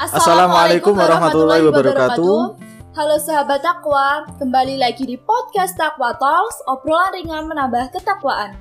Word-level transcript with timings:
Assalamualaikum 0.00 0.96
warahmatullahi 0.96 1.60
wabarakatuh. 1.60 2.56
Halo 2.96 3.16
sahabat 3.20 3.60
takwa, 3.60 4.24
kembali 4.40 4.80
lagi 4.80 5.04
di 5.04 5.20
podcast 5.20 5.76
Takwa 5.76 6.16
Talks, 6.16 6.64
obrolan 6.64 7.12
ringan 7.12 7.44
menambah 7.44 7.92
ketakwaan. 7.92 8.56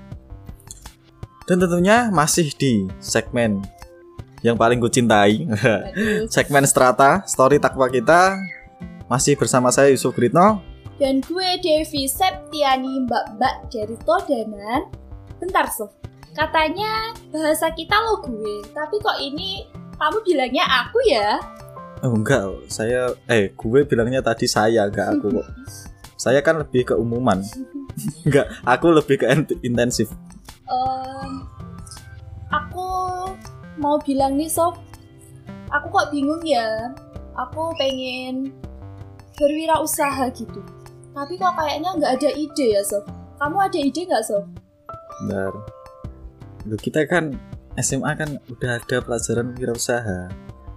Dan 1.47 1.63
tentunya 1.63 2.12
masih 2.12 2.52
di 2.60 2.91
segmen 3.00 3.64
yang 4.43 4.60
paling 4.60 4.83
gue 4.83 4.91
cintai, 4.91 5.47
segmen 6.36 6.68
Strata, 6.68 7.23
story 7.23 7.56
takwa 7.56 7.87
kita. 7.87 8.36
Masih 9.07 9.39
bersama 9.39 9.71
saya 9.71 9.96
Yusuf 9.96 10.11
Gritno. 10.11 10.60
Dan 11.00 11.24
gue 11.24 11.56
Devi 11.64 12.04
Septiani 12.11 13.07
Mbak-Mbak 13.07 13.56
dari 13.71 13.96
Todanan. 14.04 14.92
Bentar 15.39 15.71
Sof, 15.71 15.96
katanya 16.36 17.15
bahasa 17.32 17.71
kita 17.71 17.96
lo 17.96 18.28
gue, 18.28 18.60
tapi 18.75 19.00
kok 19.00 19.24
ini 19.24 19.79
kamu 20.00 20.18
bilangnya 20.24 20.64
aku 20.64 21.00
ya? 21.06 21.38
Oh 22.00 22.16
enggak, 22.16 22.48
saya 22.71 23.12
eh 23.28 23.52
gue 23.52 23.80
bilangnya 23.84 24.24
tadi 24.24 24.48
saya, 24.48 24.88
enggak 24.88 25.20
aku 25.20 25.28
kok. 25.36 25.48
Saya 26.16 26.39
kan 26.39 26.64
lebih 26.64 26.88
ke 26.88 26.96
umuman. 26.96 27.44
enggak, 28.25 28.48
aku 28.64 28.96
lebih 28.96 29.20
ke 29.20 29.28
int- 29.28 29.60
intensif. 29.60 30.08
Em, 30.72 31.44
aku 32.48 32.88
mau 33.75 34.00
bilang 34.00 34.39
nih 34.39 34.48
Sof, 34.48 34.80
aku 35.67 35.92
kok 35.92 36.09
bingung 36.16 36.39
ya. 36.47 36.95
Aku 37.36 37.75
pengen 37.75 38.56
berwirausaha 39.36 40.31
gitu. 40.36 40.64
Tapi 41.11 41.36
kok 41.36 41.56
kayaknya 41.59 41.92
nggak 42.00 42.14
ada 42.20 42.30
ide 42.31 42.80
ya 42.80 42.84
Sof. 42.88 43.03
Kamu 43.39 43.59
ada 43.59 43.80
ide 43.80 44.08
nggak 44.08 44.23
Sof? 44.23 44.47
Bentar. 45.28 45.52
Loh, 46.67 46.80
kita 46.80 47.03
kan 47.08 47.36
SMA 47.80 48.11
kan 48.19 48.30
udah 48.52 48.80
ada 48.80 48.97
pelajaran 49.00 49.56
wirausaha. 49.56 50.28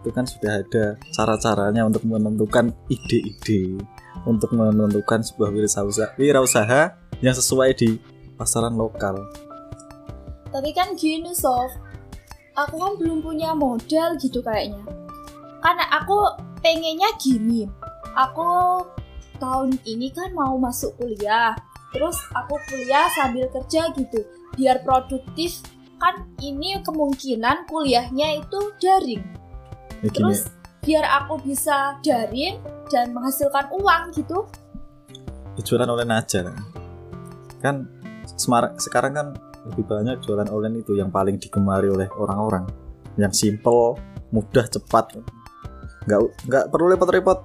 Itu 0.03 0.11
kan 0.11 0.27
sudah 0.27 0.63
ada 0.63 0.99
cara-caranya 1.15 1.87
untuk 1.87 2.03
menentukan 2.07 2.75
ide-ide, 2.91 3.79
untuk 4.27 4.51
menentukan 4.55 5.23
sebuah 5.23 5.51
wirausaha, 5.55 6.15
wirausaha 6.19 6.99
yang 7.23 7.35
sesuai 7.35 7.71
di 7.79 7.99
pasaran 8.35 8.75
lokal. 8.75 9.19
Tapi 10.51 10.71
kan 10.75 10.95
gini 10.99 11.31
Sof, 11.33 11.71
aku 12.59 12.75
kan 12.77 12.93
belum 12.99 13.23
punya 13.23 13.55
modal 13.55 14.19
gitu 14.19 14.43
kayaknya. 14.43 14.83
Karena 15.63 15.87
aku 15.95 16.19
pengennya 16.59 17.15
gini, 17.23 17.71
aku 18.19 18.83
tahun 19.39 19.79
ini 19.87 20.11
kan 20.11 20.35
mau 20.35 20.59
masuk 20.59 20.99
kuliah, 20.99 21.55
terus 21.95 22.19
aku 22.35 22.59
kuliah 22.67 23.07
sambil 23.15 23.47
kerja 23.55 23.91
gitu, 23.95 24.27
biar 24.59 24.83
produktif. 24.83 25.63
Kan 26.03 26.27
ini 26.43 26.83
kemungkinan 26.83 27.71
kuliahnya 27.71 28.43
itu 28.43 28.75
daring, 28.83 29.23
Ya 30.03 30.11
terus 30.11 30.51
biar 30.83 31.07
aku 31.07 31.39
bisa 31.47 31.95
daring 32.03 32.59
dan 32.91 33.15
menghasilkan 33.15 33.71
uang 33.71 34.11
gitu. 34.19 34.43
jualan 35.63 35.87
online 35.87 36.19
aja. 36.19 36.51
Kan 37.63 37.87
sekarang 38.83 39.15
kan 39.15 39.27
lebih 39.71 39.87
banyak 39.87 40.19
jualan 40.27 40.51
online 40.51 40.83
itu 40.83 40.99
yang 40.99 41.15
paling 41.15 41.39
digemari 41.39 41.87
oleh 41.87 42.11
orang-orang. 42.19 42.67
Yang 43.15 43.47
simple, 43.47 43.95
mudah, 44.35 44.67
cepat. 44.67 45.23
Nggak 46.11 46.21
nggak 46.51 46.65
perlu 46.67 46.91
repot-repot 46.91 47.39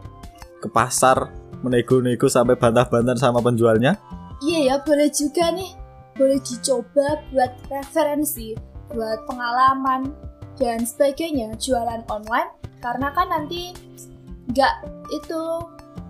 ke 0.57 0.67
pasar 0.73 1.29
menego-nego 1.61 2.25
sampai 2.25 2.57
bantah-bantah 2.57 3.21
sama 3.21 3.37
penjualnya. 3.37 4.01
Iya 4.41 4.59
ya, 4.73 4.75
boleh 4.81 5.09
juga 5.13 5.53
nih. 5.53 5.86
Boleh 6.17 6.41
dicoba 6.41 7.21
buat 7.31 7.53
referensi, 7.69 8.57
buat 8.89 9.23
pengalaman, 9.29 10.11
dan 10.57 10.83
sebagainya 10.83 11.53
jualan 11.61 12.03
online. 12.09 12.49
Karena 12.81 13.13
kan 13.13 13.29
nanti 13.29 13.73
nggak 14.49 14.73
itu 15.13 15.41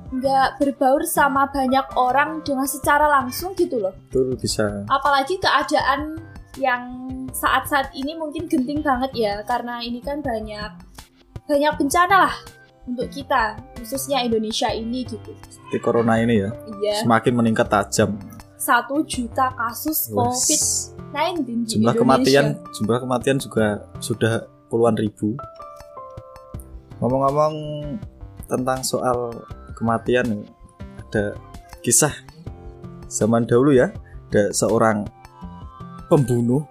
nggak 0.07 0.63
berbaur 0.63 1.03
sama 1.03 1.51
banyak 1.51 1.83
orang 1.99 2.39
dengan 2.47 2.63
secara 2.63 3.11
langsung 3.11 3.51
gitu 3.59 3.83
loh. 3.83 3.91
Itu 4.07 4.35
bisa 4.39 4.87
Apalagi 4.87 5.35
keadaan 5.43 6.23
yang 6.55 6.83
saat-saat 7.35 7.91
ini 7.93 8.15
mungkin 8.15 8.47
genting 8.47 8.79
banget 8.79 9.11
ya, 9.13 9.33
karena 9.43 9.83
ini 9.83 9.99
kan 9.99 10.23
banyak 10.23 10.71
banyak 11.45 11.73
bencana 11.75 12.27
lah 12.27 12.35
untuk 12.87 13.11
kita, 13.11 13.59
khususnya 13.75 14.23
Indonesia 14.23 14.71
ini 14.71 15.03
gitu. 15.03 15.35
seperti 15.51 15.77
corona 15.83 16.15
ini 16.23 16.39
ya 16.39 16.49
Iya. 16.79 17.03
semakin 17.03 17.33
meningkat 17.35 17.67
tajam. 17.67 18.15
Satu 18.57 19.05
juta 19.05 19.53
kasus 19.53 20.09
Wes. 20.11 20.17
COVID-19 20.17 21.45
di 21.45 21.53
Jumlah 21.77 21.93
Indonesia. 21.93 22.01
kematian 22.01 22.45
jumlah 22.73 22.99
kematian 23.05 23.37
juga 23.37 23.85
sudah 24.01 24.49
puluhan 24.67 24.97
ribu. 24.97 25.37
Ngomong-ngomong 26.97 27.55
tentang 28.49 28.81
soal 28.81 29.37
kematian 29.77 30.43
ada 31.07 31.37
kisah 31.85 32.11
zaman 33.07 33.45
dahulu 33.45 33.71
ya 33.71 33.93
ada 34.27 34.51
seorang 34.51 35.07
pembunuh 36.11 36.65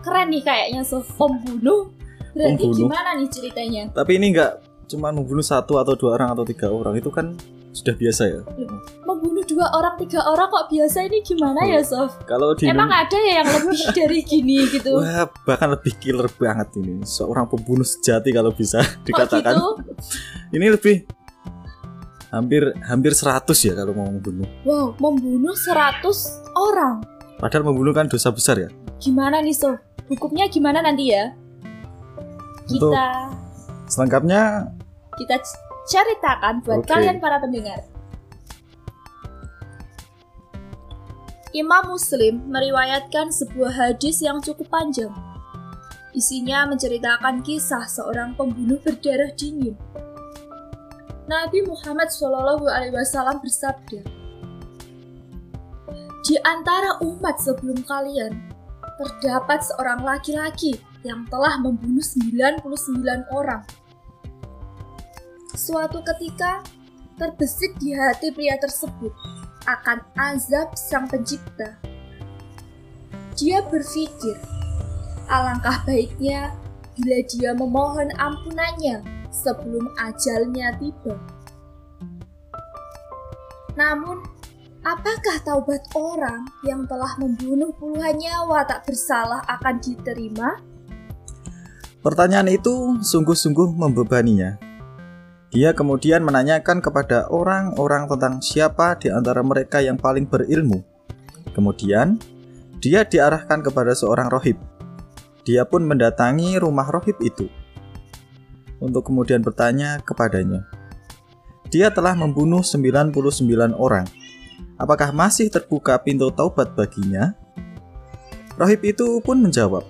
Keren 0.00 0.32
nih 0.32 0.40
kayaknya 0.40 0.80
so 0.80 1.04
pembunuh. 1.04 1.92
Berarti 2.32 2.62
Pembunuh. 2.64 2.88
gimana 2.88 3.10
nih 3.20 3.28
ceritanya? 3.28 3.82
tapi 3.92 4.16
ini 4.16 4.32
nggak 4.32 4.52
cuma 4.88 5.12
membunuh 5.12 5.44
satu 5.44 5.76
atau 5.76 5.92
dua 5.94 6.16
orang 6.16 6.32
atau 6.32 6.42
tiga 6.46 6.72
orang 6.72 6.96
itu 6.96 7.12
kan 7.12 7.36
sudah 7.70 7.94
biasa 7.94 8.22
ya 8.26 8.40
Membunuh 8.42 8.80
dua 9.50 9.66
orang, 9.70 9.94
tiga 9.96 10.22
orang 10.22 10.46
kok 10.46 10.66
biasa 10.68 10.98
ini 11.02 11.18
gimana 11.20 11.60
ya 11.64 11.82
Sof? 11.82 12.14
kalau 12.24 12.52
di 12.52 12.64
Emang 12.64 12.86
ada 12.86 13.12
ya 13.14 13.40
yang 13.40 13.48
lebih 13.50 13.82
dari 13.98 14.20
gini 14.22 14.64
gitu? 14.68 14.94
Wah, 14.94 15.26
bahkan 15.42 15.70
lebih 15.70 15.92
killer 15.96 16.30
banget 16.32 16.70
ini 16.76 17.02
seorang 17.02 17.44
pembunuh 17.44 17.82
sejati 17.82 18.30
kalau 18.30 18.50
bisa 18.50 18.78
Kok 18.78 19.02
dikatakan 19.08 19.54
gitu? 19.54 19.70
ini 20.52 20.66
lebih 20.68 20.96
hampir 22.30 22.62
hampir 22.80 23.10
100 23.10 23.42
ya 23.60 23.74
kalau 23.74 23.92
mau 23.92 24.06
membunuh 24.06 24.46
Wow, 24.62 24.94
membunuh 24.96 25.52
100 25.52 26.06
orang. 26.54 27.02
padahal 27.36 27.64
membunuh 27.64 27.90
kan 27.90 28.06
dosa 28.06 28.30
besar 28.30 28.56
ya 28.56 28.70
Gimana 28.96 29.40
nih 29.40 29.52
Sof? 29.52 29.80
Hukumnya 30.06 30.46
gimana 30.46 30.78
nanti 30.78 31.10
ya? 31.10 31.32
Untuk- 32.64 32.92
Kita 32.92 33.06
selengkapnya 33.86 34.70
kita 35.16 35.36
ceritakan 35.84 36.62
buat 36.62 36.80
Oke. 36.80 36.88
kalian 36.88 37.18
para 37.18 37.36
pendengar. 37.38 37.82
Imam 41.50 41.98
Muslim 41.98 42.46
meriwayatkan 42.46 43.34
sebuah 43.34 43.74
hadis 43.74 44.22
yang 44.22 44.38
cukup 44.38 44.70
panjang. 44.70 45.10
Isinya 46.14 46.62
menceritakan 46.70 47.42
kisah 47.42 47.90
seorang 47.90 48.38
pembunuh 48.38 48.78
berdarah 48.78 49.34
dingin. 49.34 49.74
Nabi 51.26 51.66
Muhammad 51.66 52.06
SAW 52.14 52.62
bersabda, 53.42 54.02
Di 56.22 56.38
antara 56.46 57.02
umat 57.02 57.42
sebelum 57.42 57.82
kalian, 57.82 58.30
terdapat 59.02 59.66
seorang 59.66 60.06
laki-laki 60.06 60.78
yang 61.02 61.26
telah 61.26 61.58
membunuh 61.58 62.02
99 62.02 62.62
orang. 63.34 63.66
Suatu 65.58 65.98
ketika, 66.14 66.62
terbesit 67.18 67.74
di 67.82 67.90
hati 67.90 68.30
pria 68.30 68.54
tersebut 68.54 69.10
akan 69.66 69.99
azab 70.18 70.74
sang 70.78 71.06
pencipta. 71.10 71.76
Dia 73.38 73.62
berpikir, 73.66 74.36
alangkah 75.30 75.82
baiknya 75.86 76.54
bila 76.96 77.18
dia 77.30 77.50
memohon 77.56 78.10
ampunannya 78.18 79.00
sebelum 79.30 79.88
ajalnya 80.00 80.76
tiba. 80.76 81.14
Namun, 83.78 84.20
apakah 84.84 85.40
taubat 85.46 85.82
orang 85.96 86.44
yang 86.66 86.84
telah 86.84 87.16
membunuh 87.16 87.72
puluhan 87.78 88.18
nyawa 88.18 88.66
tak 88.66 88.84
bersalah 88.84 89.40
akan 89.46 89.78
diterima? 89.78 90.70
pertanyaan 92.00 92.48
itu 92.48 92.96
sungguh-sungguh 93.04 93.76
membebaninya 93.76 94.56
dia 95.50 95.74
kemudian 95.74 96.22
menanyakan 96.22 96.78
kepada 96.78 97.26
orang-orang 97.30 98.06
tentang 98.06 98.34
siapa 98.38 98.94
di 98.98 99.10
antara 99.10 99.42
mereka 99.42 99.82
yang 99.82 99.98
paling 99.98 100.26
berilmu 100.26 100.82
kemudian 101.52 102.16
dia 102.78 103.04
diarahkan 103.04 103.60
kepada 103.60 103.92
seorang 103.92 104.30
rohib 104.30 104.56
dia 105.42 105.66
pun 105.66 105.82
mendatangi 105.84 106.56
rumah 106.62 106.86
rohib 106.88 107.18
itu 107.20 107.50
untuk 108.78 109.06
kemudian 109.10 109.42
bertanya 109.42 110.00
kepadanya 110.00 110.64
dia 111.70 111.90
telah 111.90 112.14
membunuh 112.18 112.62
99 112.64 113.74
orang 113.74 114.06
Apakah 114.80 115.12
masih 115.12 115.52
terbuka 115.52 116.00
pintu 116.00 116.32
taubat 116.32 116.72
baginya? 116.72 117.36
Rohib 118.56 118.80
itu 118.80 119.20
pun 119.20 119.36
menjawab, 119.36 119.84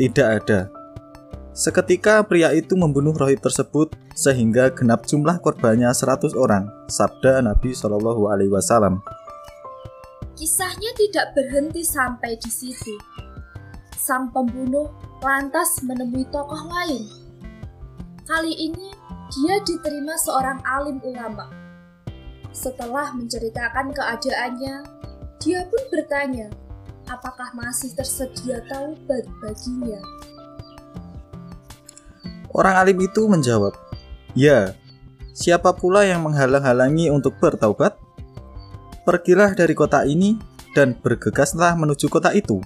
"Tidak 0.00 0.24
ada." 0.40 0.72
Seketika 1.52 2.24
pria 2.24 2.48
itu 2.56 2.72
membunuh 2.80 3.12
rohib 3.12 3.44
tersebut 3.44 3.92
sehingga 4.16 4.72
genap 4.72 5.04
jumlah 5.04 5.36
korbannya 5.44 5.92
100 5.92 6.32
orang. 6.32 6.64
Sabda 6.88 7.44
Nabi 7.44 7.76
Shallallahu 7.76 8.32
alaihi 8.32 8.48
wasallam. 8.48 9.04
Kisahnya 10.32 10.96
tidak 10.96 11.36
berhenti 11.36 11.84
sampai 11.84 12.40
di 12.40 12.48
situ. 12.48 12.96
Sang 14.00 14.32
pembunuh 14.32 14.88
lantas 15.20 15.76
menemui 15.84 16.24
tokoh 16.32 16.72
lain. 16.72 17.04
Kali 18.24 18.72
ini 18.72 18.88
dia 19.28 19.60
diterima 19.60 20.16
seorang 20.16 20.56
alim 20.64 21.04
ulama. 21.04 21.52
Setelah 22.48 23.12
menceritakan 23.12 23.92
keadaannya, 23.92 24.76
dia 25.36 25.68
pun 25.68 25.82
bertanya, 25.92 26.48
apakah 27.12 27.52
masih 27.52 27.92
tersedia 27.92 28.64
taubat 28.72 29.28
baginya. 29.44 30.00
Orang 32.52 32.76
alim 32.76 33.00
itu 33.00 33.24
menjawab, 33.24 33.72
"Ya, 34.36 34.76
siapa 35.32 35.72
pula 35.72 36.04
yang 36.04 36.20
menghalang-halangi 36.20 37.08
untuk 37.08 37.40
bertaubat? 37.40 37.96
Pergilah 39.08 39.56
dari 39.56 39.72
kota 39.72 40.04
ini 40.04 40.36
dan 40.76 40.94
bergegaslah 41.00 41.74
menuju 41.74 42.12
kota 42.12 42.30
itu, 42.36 42.60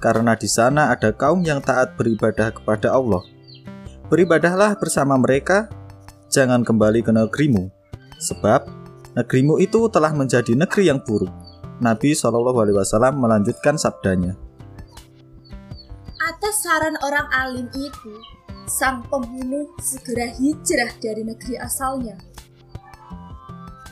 karena 0.00 0.32
di 0.34 0.48
sana 0.48 0.90
ada 0.90 1.12
kaum 1.12 1.44
yang 1.44 1.60
taat 1.60 1.94
beribadah 2.00 2.56
kepada 2.56 2.90
Allah. 2.96 3.20
Beribadahlah 4.08 4.74
bersama 4.80 5.20
mereka, 5.20 5.68
jangan 6.32 6.64
kembali 6.64 7.04
ke 7.04 7.12
negerimu, 7.12 7.68
sebab 8.16 8.64
negerimu 9.12 9.60
itu 9.60 9.86
telah 9.92 10.16
menjadi 10.16 10.56
negeri 10.56 10.88
yang 10.88 11.04
buruk." 11.04 11.30
Nabi 11.82 12.14
Shallallahu 12.14 12.62
Alaihi 12.62 12.78
Wasallam 12.78 13.18
melanjutkan 13.18 13.74
sabdanya. 13.74 14.38
Atas 16.22 16.62
saran 16.62 16.94
orang 17.02 17.26
alim 17.34 17.66
itu, 17.74 18.14
sang 18.66 19.02
pembunuh 19.10 19.70
segera 19.82 20.30
hijrah 20.30 20.90
dari 21.02 21.22
negeri 21.26 21.58
asalnya. 21.58 22.16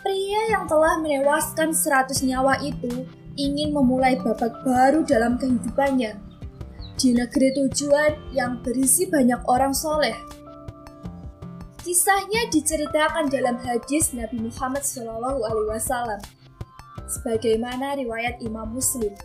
Pria 0.00 0.56
yang 0.56 0.64
telah 0.64 0.96
menewaskan 0.98 1.76
seratus 1.76 2.24
nyawa 2.24 2.56
itu 2.64 3.04
ingin 3.36 3.70
memulai 3.70 4.16
babak 4.16 4.64
baru 4.64 5.04
dalam 5.04 5.36
kehidupannya 5.36 6.16
di 6.96 7.16
negeri 7.16 7.52
tujuan 7.56 8.32
yang 8.32 8.60
berisi 8.60 9.08
banyak 9.08 9.40
orang 9.48 9.72
soleh. 9.72 10.16
Kisahnya 11.80 12.52
diceritakan 12.52 13.32
dalam 13.32 13.56
hadis 13.64 14.12
Nabi 14.12 14.36
Muhammad 14.48 14.84
SAW 14.84 16.20
sebagaimana 17.08 17.96
riwayat 17.96 18.40
Imam 18.44 18.68
Muslim. 18.68 19.16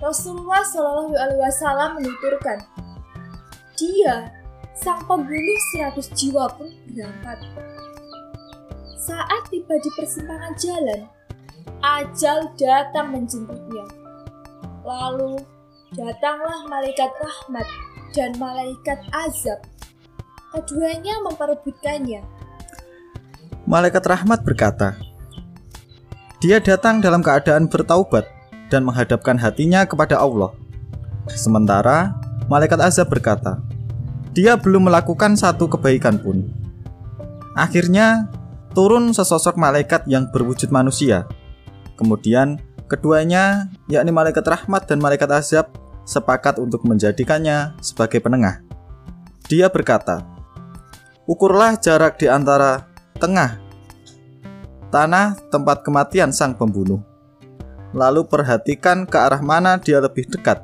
Rasulullah 0.00 0.64
Shallallahu 0.64 1.12
Alaihi 1.18 1.42
Wasallam 1.42 1.90
menuturkan, 1.98 2.62
dia 3.76 4.37
sang 4.78 5.02
pembunuh 5.10 5.58
seratus 5.74 6.06
jiwa 6.14 6.46
pun 6.54 6.70
berangkat. 6.94 7.38
Saat 8.98 9.42
tiba 9.50 9.74
di 9.80 9.90
persimpangan 9.96 10.54
jalan, 10.60 11.00
ajal 11.82 12.38
datang 12.54 13.10
menjemputnya. 13.14 13.84
Lalu 14.84 15.40
datanglah 15.96 16.68
malaikat 16.68 17.10
rahmat 17.18 17.66
dan 18.12 18.36
malaikat 18.36 19.00
azab. 19.12 19.60
Keduanya 20.54 21.20
memperebutkannya. 21.24 22.24
Malaikat 23.68 24.04
rahmat 24.08 24.40
berkata, 24.48 24.96
dia 26.40 26.56
datang 26.56 27.04
dalam 27.04 27.20
keadaan 27.20 27.68
bertaubat 27.68 28.24
dan 28.72 28.86
menghadapkan 28.86 29.36
hatinya 29.36 29.84
kepada 29.84 30.16
Allah. 30.16 30.56
Sementara 31.28 32.16
malaikat 32.48 32.80
azab 32.80 33.12
berkata, 33.12 33.60
"Dia 34.32 34.56
belum 34.56 34.88
melakukan 34.88 35.36
satu 35.36 35.68
kebaikan 35.68 36.20
pun." 36.20 36.48
Akhirnya 37.58 38.30
turun 38.72 39.10
sesosok 39.10 39.58
malaikat 39.58 40.06
yang 40.06 40.30
berwujud 40.30 40.70
manusia. 40.70 41.26
Kemudian 41.98 42.62
keduanya, 42.86 43.68
yakni 43.90 44.14
malaikat 44.14 44.46
rahmat 44.46 44.86
dan 44.86 45.02
malaikat 45.02 45.28
azab, 45.34 45.66
sepakat 46.06 46.62
untuk 46.62 46.86
menjadikannya 46.86 47.74
sebagai 47.82 48.22
penengah. 48.22 48.62
Dia 49.50 49.68
berkata, 49.68 50.22
"Ukurlah 51.26 51.76
jarak 51.80 52.16
di 52.22 52.30
antara 52.30 52.86
tengah 53.18 53.68
tanah 54.88 55.36
tempat 55.52 55.84
kematian 55.84 56.32
sang 56.32 56.56
pembunuh. 56.56 57.00
Lalu 57.92 58.28
perhatikan 58.28 59.08
ke 59.08 59.16
arah 59.16 59.40
mana 59.40 59.80
dia 59.80 60.00
lebih 60.00 60.28
dekat. 60.28 60.60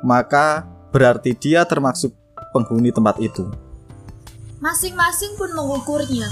Maka 0.00 0.64
berarti 0.92 1.36
dia 1.36 1.64
termasuk 1.68 2.16
penghuni 2.52 2.90
tempat 2.94 3.18
itu. 3.22 3.46
Masing-masing 4.60 5.34
pun 5.40 5.50
mengukurnya. 5.56 6.28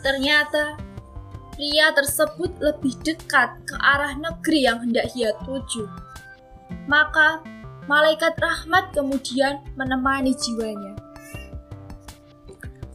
Ternyata 0.00 0.80
pria 1.52 1.92
tersebut 1.92 2.56
lebih 2.58 2.96
dekat 3.04 3.52
ke 3.68 3.76
arah 3.76 4.16
negeri 4.16 4.64
yang 4.64 4.80
hendak 4.80 5.12
ia 5.12 5.36
tuju. 5.44 5.84
Maka 6.88 7.44
malaikat 7.84 8.38
rahmat 8.40 8.96
kemudian 8.96 9.60
menemani 9.76 10.32
jiwanya. 10.32 10.96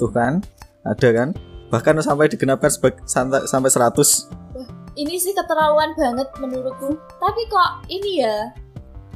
Tuh 0.02 0.10
kan, 0.12 0.42
ada 0.84 1.10
kan? 1.14 1.30
bahkan 1.76 1.98
sampai 2.00 2.30
digenapkan 2.30 2.70
sampai 3.10 3.70
100 3.70 4.56
Wah, 4.56 4.70
ini 4.96 5.18
sih 5.18 5.34
keterlaluan 5.34 5.98
banget 5.98 6.30
menurutku 6.38 6.96
tapi 7.18 7.42
kok 7.50 7.90
ini 7.90 8.22
ya 8.22 8.54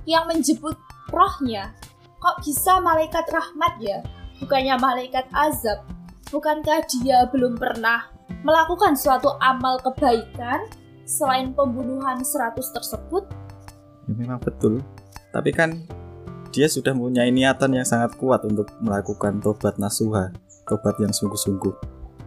yang 0.10 0.26
menjemput 0.26 0.76
rohnya 1.14 1.72
kok 2.20 2.44
bisa 2.44 2.84
malaikat 2.84 3.26
rahmat 3.32 3.74
ya? 3.80 4.00
Bukannya 4.44 4.76
malaikat 4.80 5.28
azab? 5.32 5.84
Bukankah 6.30 6.86
dia 6.88 7.26
belum 7.32 7.58
pernah 7.58 8.12
melakukan 8.46 8.94
suatu 8.94 9.36
amal 9.42 9.82
kebaikan 9.82 10.70
selain 11.04 11.52
pembunuhan 11.58 12.22
100 12.22 12.60
tersebut? 12.76 13.26
Ya, 14.06 14.14
memang 14.14 14.40
betul. 14.40 14.86
Tapi 15.34 15.50
kan 15.52 15.84
dia 16.54 16.70
sudah 16.70 16.94
mempunyai 16.94 17.34
niatan 17.34 17.74
yang 17.74 17.88
sangat 17.88 18.14
kuat 18.18 18.46
untuk 18.46 18.70
melakukan 18.82 19.42
tobat 19.42 19.78
nasuha 19.82 20.30
tobat 20.70 21.02
yang 21.02 21.10
sungguh-sungguh. 21.10 21.74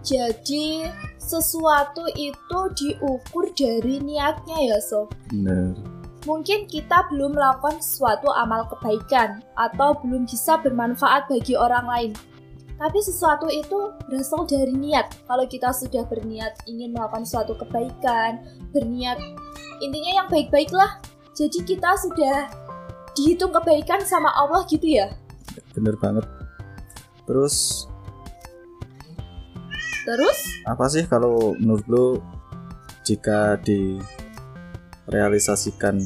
Jadi 0.03 0.83
sesuatu 1.15 2.11
itu 2.19 2.61
diukur 2.75 3.55
dari 3.55 4.03
niatnya 4.03 4.75
ya 4.75 4.79
Sof. 4.83 5.15
Benar. 5.31 6.02
Mungkin 6.23 6.71
kita 6.71 7.11
belum 7.11 7.35
melakukan 7.35 7.83
suatu 7.83 8.31
amal 8.31 8.71
kebaikan 8.71 9.43
atau 9.59 9.99
belum 9.99 10.23
bisa 10.27 10.55
bermanfaat 10.63 11.27
bagi 11.27 11.59
orang 11.59 11.87
lain. 11.87 12.13
Tapi 12.79 12.99
sesuatu 12.99 13.47
itu 13.51 13.95
berasal 14.07 14.47
dari 14.47 14.75
niat. 14.75 15.11
Kalau 15.27 15.47
kita 15.47 15.71
sudah 15.71 16.03
berniat 16.07 16.63
ingin 16.67 16.95
melakukan 16.95 17.27
suatu 17.27 17.55
kebaikan, 17.59 18.43
berniat 18.71 19.19
intinya 19.83 20.23
yang 20.23 20.29
baik-baiklah. 20.31 20.99
Jadi 21.35 21.63
kita 21.63 21.95
sudah 21.99 22.51
dihitung 23.19 23.51
kebaikan 23.51 24.03
sama 24.07 24.31
Allah 24.35 24.63
gitu 24.67 24.99
ya. 24.99 25.15
Bener 25.75 25.99
banget. 25.99 26.27
Terus 27.27 27.87
Terus? 30.03 30.39
Apa 30.67 30.91
sih 30.91 31.07
kalau 31.07 31.55
menurut 31.63 31.87
lo 31.87 32.07
jika 33.07 33.59
direalisasikan 35.07 35.99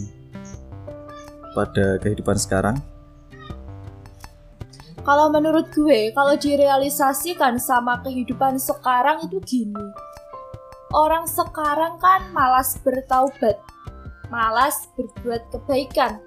pada 1.52 1.96
kehidupan 2.00 2.36
sekarang? 2.36 2.76
Kalau 5.06 5.30
menurut 5.30 5.70
gue, 5.70 6.10
kalau 6.10 6.34
direalisasikan 6.34 7.62
sama 7.62 8.02
kehidupan 8.02 8.58
sekarang 8.58 9.22
itu 9.22 9.38
gini. 9.46 9.86
Orang 10.90 11.30
sekarang 11.30 12.02
kan 12.02 12.26
malas 12.34 12.74
bertaubat, 12.82 13.54
malas 14.26 14.90
berbuat 14.98 15.46
kebaikan. 15.54 16.18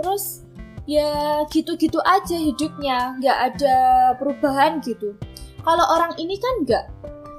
Terus 0.00 0.48
ya 0.88 1.44
gitu-gitu 1.52 2.00
aja 2.08 2.36
hidupnya, 2.40 3.20
nggak 3.20 3.38
ada 3.52 3.76
perubahan 4.16 4.80
gitu. 4.80 5.12
Kalau 5.60 5.84
orang 5.92 6.16
ini 6.16 6.40
kan 6.40 6.54
enggak. 6.64 6.84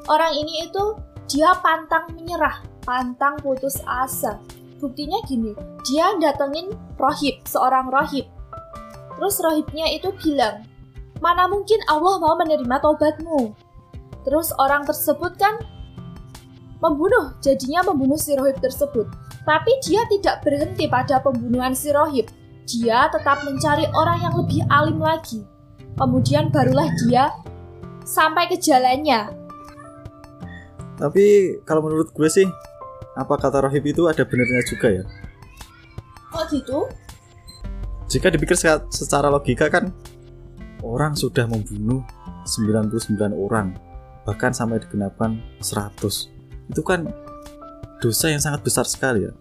Orang 0.06 0.38
ini 0.38 0.70
itu 0.70 0.94
dia 1.26 1.58
pantang 1.58 2.12
menyerah, 2.14 2.62
pantang 2.84 3.40
putus 3.40 3.80
asa. 3.88 4.40
Buktinya 4.84 5.20
gini, 5.24 5.56
dia 5.88 6.12
datengin 6.20 6.76
rohib, 7.00 7.40
seorang 7.48 7.88
rohib. 7.88 8.28
Terus 9.16 9.40
rohibnya 9.40 9.88
itu 9.96 10.12
bilang, 10.20 10.68
mana 11.24 11.48
mungkin 11.48 11.80
Allah 11.88 12.20
mau 12.20 12.36
menerima 12.36 12.84
taubatmu. 12.84 13.56
Terus 14.28 14.52
orang 14.60 14.84
tersebut 14.84 15.40
kan 15.40 15.60
membunuh, 16.84 17.32
jadinya 17.40 17.88
membunuh 17.88 18.20
si 18.20 18.36
rohib 18.36 18.60
tersebut. 18.60 19.08
Tapi 19.48 19.72
dia 19.84 20.04
tidak 20.12 20.44
berhenti 20.44 20.88
pada 20.88 21.24
pembunuhan 21.24 21.72
si 21.72 21.92
rohib. 21.92 22.28
Dia 22.68 23.08
tetap 23.12 23.44
mencari 23.48 23.88
orang 23.92 24.20
yang 24.24 24.34
lebih 24.36 24.64
alim 24.68 25.00
lagi. 25.00 25.44
Kemudian 25.96 26.52
barulah 26.52 26.88
dia 27.04 27.32
sampai 28.04 28.52
ke 28.52 28.60
jalannya. 28.60 29.32
Tapi 31.00 31.58
kalau 31.68 31.84
menurut 31.84 32.12
gue 32.16 32.30
sih, 32.32 32.48
apa 33.14 33.34
kata 33.38 33.70
rohib 33.70 33.86
itu 33.86 34.10
ada 34.10 34.26
benernya 34.26 34.62
juga 34.66 34.88
ya? 34.90 35.04
Kok 36.34 36.44
gitu? 36.50 36.80
Jika 38.10 38.30
dipikir 38.30 38.58
secara 38.90 39.30
logika 39.30 39.70
kan, 39.70 39.94
orang 40.82 41.14
sudah 41.18 41.46
membunuh 41.50 42.02
99 42.46 43.34
orang, 43.34 43.74
bahkan 44.26 44.54
sampai 44.54 44.82
digenapkan 44.82 45.42
100. 45.62 46.30
Itu 46.70 46.82
kan 46.82 47.10
dosa 48.02 48.30
yang 48.30 48.42
sangat 48.42 48.62
besar 48.66 48.86
sekali 48.86 49.30
ya. 49.30 49.32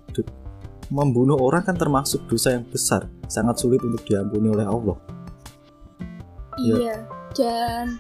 Membunuh 0.92 1.40
orang 1.40 1.64
kan 1.64 1.76
termasuk 1.76 2.28
dosa 2.28 2.52
yang 2.52 2.68
besar, 2.68 3.08
sangat 3.24 3.56
sulit 3.60 3.80
untuk 3.80 4.04
diampuni 4.04 4.52
oleh 4.52 4.68
Allah. 4.68 4.96
Iya. 6.60 6.76
Ya 6.76 6.96
dan 7.32 7.96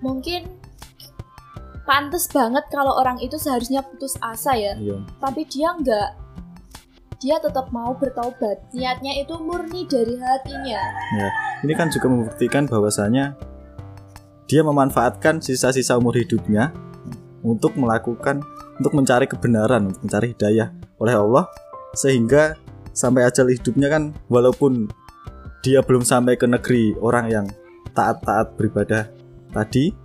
mungkin 0.00 0.48
pantas 1.84 2.28
banget 2.32 2.64
kalau 2.72 2.96
orang 2.96 3.20
itu 3.20 3.36
seharusnya 3.36 3.84
putus 3.84 4.16
asa 4.20 4.56
ya. 4.56 4.72
Iya. 4.76 5.04
Tapi 5.20 5.44
dia 5.48 5.72
nggak. 5.72 6.10
Dia 7.24 7.40
tetap 7.40 7.72
mau 7.72 7.96
bertaubat. 7.96 8.74
Niatnya 8.76 9.16
itu 9.16 9.32
murni 9.40 9.88
dari 9.88 10.12
hatinya. 10.20 10.82
Ini 11.64 11.72
kan 11.72 11.88
juga 11.88 12.12
membuktikan 12.12 12.68
bahwasanya 12.68 13.32
dia 14.44 14.60
memanfaatkan 14.60 15.40
sisa-sisa 15.40 15.96
umur 15.96 16.20
hidupnya 16.20 16.68
untuk 17.40 17.80
melakukan 17.80 18.44
untuk 18.76 18.92
mencari 18.92 19.24
kebenaran 19.24 19.88
untuk 19.88 20.04
mencari 20.04 20.36
hidayah 20.36 20.68
oleh 21.00 21.14
Allah. 21.16 21.48
Sehingga 21.96 22.60
sampai 22.92 23.24
ajal 23.24 23.48
hidupnya 23.48 23.88
kan 23.88 24.12
walaupun 24.28 24.92
dia 25.64 25.80
belum 25.80 26.04
sampai 26.04 26.36
ke 26.36 26.44
negeri 26.44 26.92
orang 27.00 27.26
yang 27.32 27.46
taat-taat 27.96 28.52
beribadah 28.60 29.08
tadi 29.48 29.96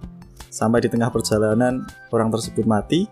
sampai 0.49 0.83
di 0.83 0.89
tengah 0.89 1.13
perjalanan 1.13 1.85
orang 2.13 2.29
tersebut 2.33 2.65
mati. 2.65 3.05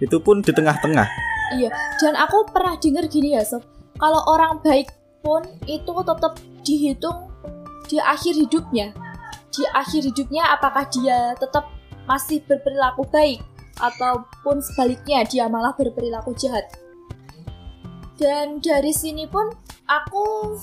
Itu 0.00 0.20
pun 0.24 0.40
di 0.40 0.52
tengah-tengah. 0.52 1.08
Iya 1.56 1.72
dan 2.00 2.14
aku 2.16 2.48
pernah 2.52 2.76
dengar 2.76 3.08
gini 3.08 3.36
ya 3.36 3.44
sob. 3.44 3.64
Kalau 3.98 4.20
orang 4.28 4.60
baik 4.62 4.92
pun 5.24 5.42
itu 5.66 5.92
tetap 6.04 6.38
dihitung 6.62 7.18
di 7.88 7.96
akhir 7.98 8.36
hidupnya. 8.36 8.94
Di 9.48 9.64
akhir 9.74 10.06
hidupnya 10.12 10.54
apakah 10.54 10.86
dia 10.92 11.34
tetap 11.34 11.66
masih 12.06 12.40
berperilaku 12.46 13.04
baik 13.10 13.42
ataupun 13.78 14.62
sebaliknya 14.62 15.24
dia 15.26 15.50
malah 15.50 15.74
berperilaku 15.74 16.34
jahat. 16.38 16.68
Dan 18.18 18.58
dari 18.58 18.90
sini 18.90 19.26
pun 19.30 19.50
aku 19.86 20.54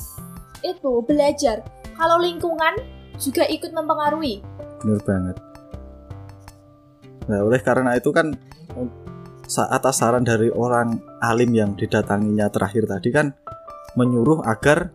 itu 0.63 1.03
belajar 1.03 1.63
kalau 1.95 2.19
lingkungan 2.19 2.75
juga 3.15 3.47
ikut 3.47 3.71
mempengaruhi. 3.71 4.54
Benar 4.85 5.01
banget 5.01 5.37
nah 7.25 7.41
oleh 7.41 7.57
karena 7.57 7.97
itu 7.97 8.13
kan 8.13 8.37
sa- 9.45 9.69
atas 9.69 9.97
saran 9.97 10.21
dari 10.21 10.53
orang 10.53 11.01
alim 11.19 11.51
yang 11.51 11.73
didatanginya 11.73 12.53
terakhir 12.53 12.85
tadi 12.85 13.09
kan 13.09 13.33
menyuruh 13.97 14.45
agar 14.45 14.93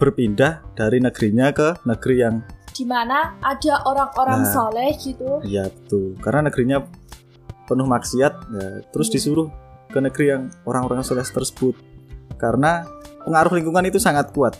berpindah 0.00 0.64
dari 0.72 0.98
negerinya 0.98 1.52
ke 1.52 1.84
negeri 1.84 2.16
yang 2.18 2.36
Di 2.70 2.88
mana 2.88 3.36
ada 3.44 3.84
orang-orang 3.84 4.40
Nah. 4.40 4.48
soleh 4.48 4.96
gitu. 4.96 5.44
ya 5.44 5.68
betul 5.68 6.16
karena 6.16 6.48
negerinya 6.48 6.80
penuh 7.68 7.84
maksiat 7.84 8.32
ya, 8.48 8.68
terus 8.88 9.06
Hmm. 9.06 9.14
disuruh 9.14 9.48
ke 9.86 9.98
negeri 10.00 10.24
yang 10.30 10.42
orang-orang 10.64 11.04
soleh 11.04 11.20
tersebut 11.20 11.76
karena 12.40 12.88
pengaruh 13.20 13.52
lingkungan 13.52 13.84
itu 13.84 14.00
sangat 14.00 14.32
kuat 14.32 14.56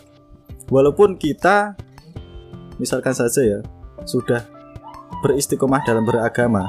walaupun 0.69 1.17
kita 1.17 1.73
misalkan 2.77 3.15
saja 3.15 3.41
ya 3.41 3.59
sudah 4.05 4.45
beristiqomah 5.21 5.85
dalam 5.85 6.03
beragama. 6.03 6.67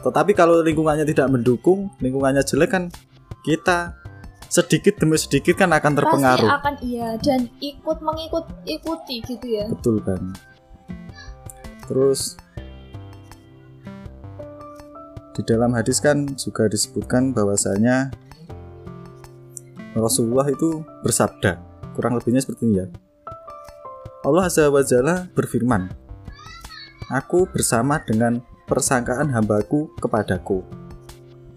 Tetapi 0.00 0.36
kalau 0.36 0.60
lingkungannya 0.60 1.08
tidak 1.08 1.32
mendukung 1.32 1.88
lingkungannya 2.00 2.44
jelek 2.44 2.72
kan 2.72 2.84
kita 3.44 3.96
sedikit 4.48 5.00
demi 5.00 5.16
sedikit 5.16 5.58
kan 5.60 5.72
akan 5.72 5.92
terpengaruh. 5.96 6.48
Pasti 6.48 6.60
akan 6.60 6.74
iya 6.84 7.08
dan 7.20 7.48
ikut 7.58 7.98
mengikut 8.04 8.44
ikuti 8.68 9.24
gitu 9.24 9.46
ya. 9.48 9.66
betul 9.66 9.98
kan 10.04 10.32
terus 11.84 12.40
di 15.34 15.42
dalam 15.44 15.74
hadis 15.74 15.98
kan 15.98 16.24
juga 16.38 16.70
disebutkan 16.70 17.34
bahwasanya 17.34 18.14
Rasulullah 19.94 20.46
itu 20.50 20.82
bersabda 21.02 21.58
kurang 21.94 22.18
lebihnya 22.18 22.42
seperti 22.42 22.66
ini 22.66 22.82
ya. 22.82 22.86
Allah 24.24 24.48
Azza 24.48 24.66
wa 24.72 24.82
Jalla 24.82 25.28
berfirman 25.36 26.03
Aku 27.12 27.44
bersama 27.50 28.00
dengan 28.00 28.40
persangkaan 28.64 29.28
hambaku 29.28 29.92
kepadaku 30.00 30.64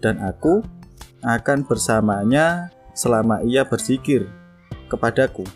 dan 0.04 0.20
aku 0.20 0.60
akan 1.24 1.64
bersamanya 1.64 2.68
selama 2.92 3.40
ia 3.42 3.64
berzikir 3.64 4.28
kepadaku 4.92 5.48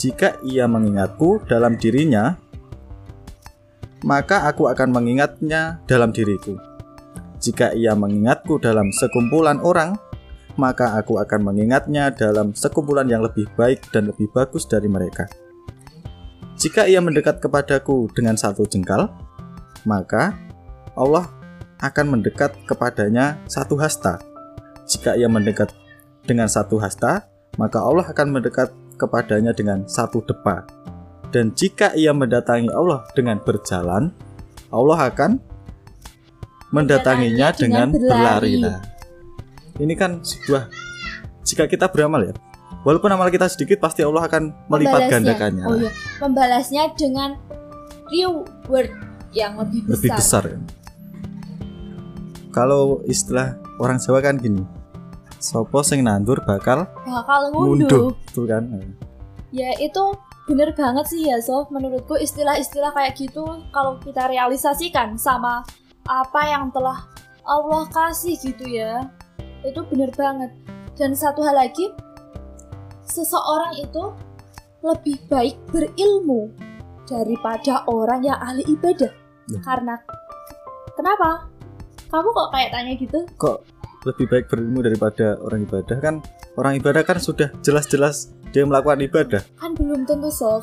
jika 0.00 0.40
ia 0.42 0.64
mengingatku 0.64 1.44
dalam 1.46 1.76
dirinya 1.76 2.40
maka 4.04 4.44
aku 4.44 4.68
akan 4.68 4.92
mengingatnya 4.92 5.80
dalam 5.88 6.12
diriku. 6.12 6.60
Jika 7.40 7.72
ia 7.72 7.96
mengingatku 7.96 8.60
dalam 8.60 8.92
sekumpulan 8.92 9.64
orang, 9.64 9.96
maka 10.60 11.00
aku 11.00 11.16
akan 11.16 11.40
mengingatnya 11.40 12.12
dalam 12.12 12.52
sekumpulan 12.52 13.08
yang 13.08 13.24
lebih 13.24 13.48
baik 13.56 13.88
dan 13.90 14.12
lebih 14.12 14.28
bagus 14.36 14.68
dari 14.68 14.92
mereka. 14.92 15.24
Jika 16.64 16.88
ia 16.88 16.96
mendekat 17.04 17.44
kepadaku 17.44 18.08
dengan 18.16 18.40
satu 18.40 18.64
jengkal, 18.64 19.12
maka 19.84 20.32
Allah 20.96 21.28
akan 21.76 22.16
mendekat 22.16 22.56
kepadanya 22.64 23.36
satu 23.44 23.76
hasta. 23.76 24.16
Jika 24.88 25.12
ia 25.12 25.28
mendekat 25.28 25.76
dengan 26.24 26.48
satu 26.48 26.80
hasta, 26.80 27.28
maka 27.60 27.84
Allah 27.84 28.08
akan 28.08 28.40
mendekat 28.40 28.72
kepadanya 28.96 29.52
dengan 29.52 29.84
satu 29.84 30.24
depa. 30.24 30.64
Dan 31.28 31.52
jika 31.52 31.92
ia 32.00 32.16
mendatangi 32.16 32.72
Allah 32.72 33.04
dengan 33.12 33.44
berjalan, 33.44 34.08
Allah 34.72 35.12
akan 35.12 35.36
mendatanginya 36.72 37.52
dengan, 37.52 37.92
berlari. 37.92 38.64
Nah, 38.64 38.80
ini 39.84 39.92
kan 39.92 40.24
sebuah 40.24 40.72
jika 41.44 41.68
kita 41.68 41.92
beramal 41.92 42.24
ya, 42.24 42.34
walaupun 42.84 43.10
amal 43.10 43.28
kita 43.32 43.48
sedikit 43.48 43.80
pasti 43.80 44.04
Allah 44.04 44.28
akan 44.28 44.52
melipat 44.70 45.08
gandakannya. 45.10 45.64
Oh 45.66 45.76
iya, 45.80 45.90
membalasnya 46.20 46.92
dengan 46.94 47.34
reward 48.12 48.92
yang 49.34 49.58
lebih 49.58 49.82
besar. 49.84 49.92
lebih 49.96 50.10
besar 50.14 50.42
ya. 50.46 50.58
Kalau 52.54 53.02
istilah 53.10 53.58
orang 53.82 53.98
Jawa 53.98 54.22
kan 54.22 54.38
gini, 54.38 54.62
sopo 55.42 55.82
sing 55.82 56.06
nandur 56.06 56.38
bakal 56.46 56.86
Bakal 57.02 57.50
ngunduh. 57.50 58.14
betul 58.14 58.46
kan? 58.46 58.62
Ya 59.50 59.74
itu 59.82 60.14
bener 60.50 60.74
banget 60.74 61.06
sih 61.14 61.30
ya 61.30 61.38
Sof 61.38 61.70
Menurutku 61.70 62.18
istilah-istilah 62.18 62.90
kayak 62.90 63.14
gitu 63.14 63.46
Kalau 63.70 64.02
kita 64.02 64.26
realisasikan 64.26 65.14
sama 65.14 65.62
apa 66.10 66.42
yang 66.42 66.74
telah 66.74 67.06
Allah 67.46 67.86
kasih 67.86 68.34
gitu 68.42 68.66
ya 68.66 69.06
Itu 69.62 69.86
bener 69.86 70.10
banget 70.10 70.50
Dan 70.98 71.14
satu 71.14 71.46
hal 71.46 71.54
lagi 71.54 71.94
Seseorang 73.04 73.76
itu 73.78 74.04
lebih 74.84 75.16
baik 75.28 75.56
berilmu 75.72 76.52
Daripada 77.04 77.84
orang 77.88 78.24
yang 78.24 78.40
ahli 78.40 78.64
ibadah 78.68 79.12
Ya. 79.44 79.60
Karena 79.60 80.00
Kenapa? 80.94 81.52
Kamu 82.08 82.28
kok 82.32 82.48
kayak 82.54 82.70
tanya 82.72 82.92
gitu? 82.96 83.20
Kok 83.36 83.58
lebih 84.08 84.24
baik 84.30 84.46
berilmu 84.48 84.80
daripada 84.80 85.36
orang 85.42 85.68
ibadah 85.68 85.98
kan? 86.00 86.14
Orang 86.54 86.78
ibadah 86.78 87.02
kan 87.02 87.18
sudah 87.18 87.50
jelas-jelas 87.60 88.30
dia 88.54 88.62
melakukan 88.62 89.02
ibadah. 89.02 89.42
Kan 89.58 89.74
belum 89.74 90.06
tentu 90.06 90.30
Sof 90.30 90.62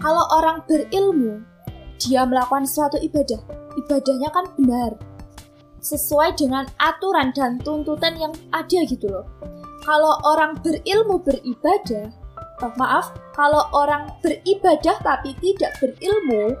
Kalau 0.00 0.24
orang 0.32 0.64
berilmu 0.64 1.44
Dia 2.00 2.24
melakukan 2.24 2.64
suatu 2.64 2.96
ibadah 2.96 3.36
Ibadahnya 3.76 4.32
kan 4.32 4.48
benar 4.56 4.96
Sesuai 5.84 6.32
dengan 6.40 6.64
aturan 6.80 7.36
dan 7.36 7.60
tuntutan 7.60 8.16
yang 8.16 8.32
ada 8.48 8.80
gitu 8.88 9.12
loh 9.12 9.28
Kalau 9.82 10.14
orang 10.22 10.58
berilmu 10.62 11.18
beribadah 11.20 12.10
oh, 12.62 12.72
Maaf 12.78 13.10
Kalau 13.34 13.66
orang 13.74 14.10
beribadah 14.22 14.96
tapi 15.02 15.34
tidak 15.42 15.74
berilmu 15.82 16.54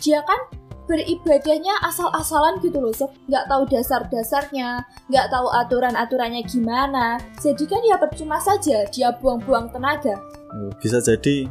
Dia 0.00 0.24
kan 0.24 0.40
beribadahnya 0.86 1.76
asal-asalan 1.84 2.58
gitu 2.64 2.80
loh 2.80 2.94
Sof 2.96 3.12
Nggak 3.28 3.44
tahu 3.52 3.62
dasar-dasarnya 3.68 4.80
Nggak 5.12 5.26
tahu 5.28 5.46
aturan-aturannya 5.52 6.42
gimana 6.48 7.20
Jadi 7.38 7.64
kan 7.68 7.82
ya 7.84 8.00
percuma 8.00 8.40
saja 8.40 8.88
Dia 8.88 9.12
buang-buang 9.20 9.68
tenaga 9.70 10.16
Eh, 10.56 10.72
Bisa 10.80 11.04
jadi 11.04 11.48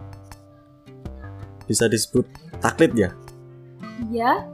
bisa 1.66 1.90
disebut 1.90 2.26
taklid 2.62 2.94
ya. 2.94 3.10
Iya, 4.10 4.46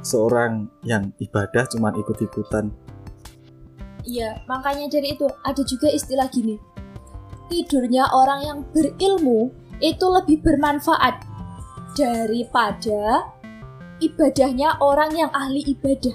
Seorang 0.00 0.64
yang 0.80 1.12
ibadah 1.20 1.68
cuman 1.68 1.92
ikut-ikutan. 2.00 2.72
Iya. 4.04 4.30
Makanya 4.48 4.88
dari 4.88 5.14
itu 5.14 5.26
ada 5.44 5.62
juga 5.64 5.88
istilah 5.90 6.28
gini. 6.30 6.56
Tidurnya 7.50 8.10
orang 8.14 8.40
yang 8.46 8.58
berilmu 8.70 9.50
itu 9.82 10.06
lebih 10.06 10.44
bermanfaat 10.44 11.24
daripada 11.98 13.26
ibadahnya 13.98 14.78
orang 14.78 15.12
yang 15.12 15.30
ahli 15.34 15.64
ibadah. 15.66 16.14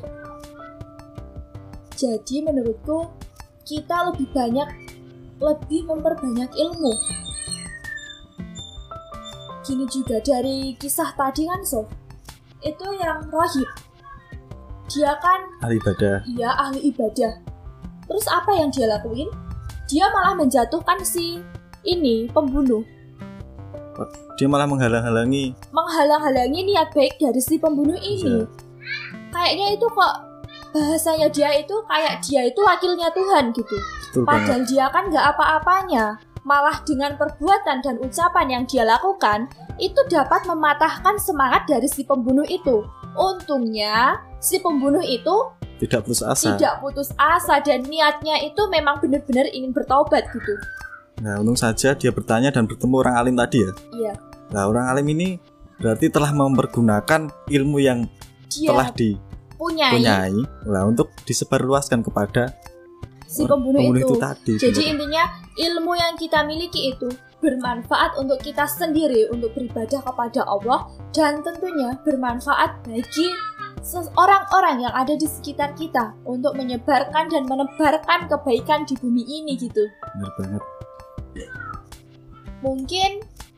Jadi 1.96 2.44
menurutku 2.44 3.08
kita 3.64 4.12
lebih 4.12 4.28
banyak 4.36 4.68
lebih 5.40 5.88
memperbanyak 5.88 6.52
ilmu. 6.56 6.94
Gini 9.66 9.86
juga 9.90 10.22
dari 10.22 10.78
kisah 10.78 11.12
tadi 11.18 11.50
kan 11.50 11.62
Sof. 11.66 11.90
Itu 12.62 12.86
yang 12.98 13.26
rohib. 13.34 13.70
Dia 14.86 15.18
kan 15.18 15.42
Ahli 15.66 15.82
ibadah. 15.82 16.22
Iya 16.30 16.50
ahli 16.54 16.80
ibadah. 16.94 17.45
Terus 18.06 18.26
apa 18.30 18.52
yang 18.54 18.70
dia 18.70 18.86
lakuin? 18.90 19.30
Dia 19.86 20.10
malah 20.10 20.34
menjatuhkan 20.38 21.02
si 21.06 21.42
ini 21.86 22.26
pembunuh. 22.30 22.82
Dia 24.36 24.52
malah 24.52 24.68
menghalang-halangi. 24.68 25.56
menghalang-halangi 25.72 26.60
niat 26.68 26.92
baik 26.92 27.16
dari 27.16 27.40
si 27.40 27.56
pembunuh 27.56 27.96
ini. 27.96 28.44
Iya. 28.44 28.46
Kayaknya 29.32 29.68
itu 29.80 29.88
kok 29.88 30.14
bahasanya 30.76 31.28
dia 31.32 31.50
itu 31.56 31.76
kayak 31.88 32.20
dia 32.20 32.42
itu 32.52 32.60
wakilnya 32.60 33.08
Tuhan 33.16 33.56
gitu. 33.56 33.78
Betul 33.80 34.22
banget. 34.28 34.28
Padahal 34.28 34.62
dia 34.68 34.86
kan 34.92 35.04
nggak 35.08 35.26
apa-apanya. 35.36 36.06
Malah 36.46 36.78
dengan 36.86 37.18
perbuatan 37.18 37.82
dan 37.82 37.96
ucapan 38.04 38.46
yang 38.52 38.64
dia 38.70 38.86
lakukan 38.86 39.50
itu 39.82 39.98
dapat 40.12 40.46
mematahkan 40.46 41.18
semangat 41.18 41.66
dari 41.66 41.90
si 41.90 42.06
pembunuh 42.06 42.46
itu. 42.46 42.86
Untungnya 43.16 44.20
si 44.44 44.60
pembunuh 44.60 45.02
itu 45.02 45.55
Tidak 45.76 46.02
putus 46.08 46.24
asa. 46.24 46.56
tidak 46.56 46.80
putus 46.80 47.12
asa 47.20 47.60
dan 47.60 47.84
niatnya 47.84 48.40
itu 48.48 48.62
memang 48.72 49.04
benar-benar 49.04 49.52
ingin 49.52 49.76
bertobat 49.76 50.24
gitu. 50.32 50.56
Nah, 51.20 51.40
untung 51.40 51.60
saja 51.60 51.96
dia 51.96 52.12
bertanya 52.12 52.52
dan 52.52 52.68
bertemu 52.68 52.96
orang 53.00 53.16
alim 53.20 53.36
tadi 53.36 53.64
ya. 53.64 53.72
Iya, 53.92 54.14
Nah, 54.52 54.70
orang 54.70 54.86
alim 54.94 55.08
ini 55.10 55.40
berarti 55.82 56.08
telah 56.08 56.32
mempergunakan 56.32 57.28
ilmu 57.52 57.78
yang 57.82 58.08
dia 58.48 58.72
telah 58.72 58.88
punya 59.56 59.88
dipunyai 59.92 60.40
lah 60.68 60.84
untuk 60.88 61.12
disebarluaskan 61.28 62.04
kepada 62.06 62.56
si 63.26 63.44
pembunuh, 63.44 63.82
itu. 63.96 64.16
tadi. 64.16 64.56
Jadi 64.56 64.72
sebenarnya. 64.72 64.92
intinya 64.96 65.24
ilmu 65.56 65.92
yang 65.98 66.14
kita 66.16 66.40
miliki 66.48 66.94
itu 66.94 67.10
bermanfaat 67.44 68.16
untuk 68.18 68.40
kita 68.42 68.66
sendiri 68.66 69.28
untuk 69.30 69.52
beribadah 69.54 70.02
kepada 70.02 70.42
Allah 70.48 70.88
dan 71.12 71.44
tentunya 71.44 71.94
bermanfaat 72.02 72.82
bagi 72.88 73.28
orang-orang 74.18 74.82
yang 74.82 74.94
ada 74.94 75.14
di 75.14 75.30
sekitar 75.30 75.78
kita 75.78 76.18
untuk 76.26 76.58
menyebarkan 76.58 77.30
dan 77.30 77.46
menebarkan 77.46 78.26
kebaikan 78.26 78.82
di 78.84 78.98
bumi 78.98 79.22
ini 79.22 79.54
gitu. 79.56 79.86
benar 80.18 80.32
banget. 80.38 80.64
Mungkin 82.66 83.12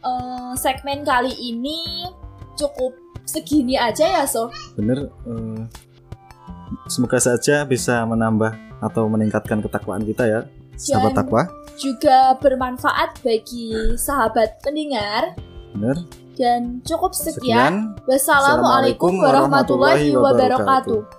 eh, 0.04 0.54
segmen 0.60 1.08
kali 1.08 1.32
ini 1.32 2.12
cukup 2.60 2.92
segini 3.24 3.80
aja 3.80 4.04
ya 4.04 4.24
so. 4.28 4.52
Bener. 4.76 5.08
eh, 5.08 5.62
semoga 6.92 7.20
saja 7.20 7.64
bisa 7.64 8.04
menambah 8.04 8.52
atau 8.84 9.08
meningkatkan 9.08 9.64
ketakwaan 9.64 10.04
kita 10.04 10.28
ya, 10.28 10.40
sahabat 10.76 11.16
Dan- 11.16 11.20
takwa. 11.24 11.44
Juga 11.78 12.34
bermanfaat 12.42 13.22
bagi 13.22 13.70
sahabat 14.02 14.58
pendengar 14.66 15.38
Bener. 15.78 15.94
Dan 16.38 16.86
cukup 16.86 17.18
sekian. 17.18 17.98
Sekian. 17.98 18.06
Wassalamualaikum 18.06 19.18
warahmatullahi 19.18 20.14
wabarakatuh. 20.14 21.17